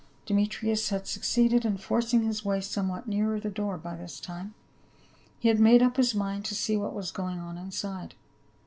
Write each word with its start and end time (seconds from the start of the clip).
Demetrius 0.25 0.89
had 0.89 1.05
succeeded 1.05 1.63
in 1.63 1.77
forcing 1.77 2.23
his 2.23 2.43
way 2.43 2.59
some 2.59 2.87
what 2.87 3.05
nearer 3.07 3.39
the 3.39 3.51
door 3.51 3.77
by 3.77 3.95
this 3.95 4.19
time; 4.19 4.55
he 5.37 5.47
had 5.47 5.59
made 5.59 5.83
up 5.83 5.97
his 5.97 6.15
mind 6.15 6.43
to 6.45 6.55
see 6.55 6.75
what 6.75 6.95
was 6.95 7.11
going 7.11 7.37
on 7.37 7.55
inside. 7.55 8.15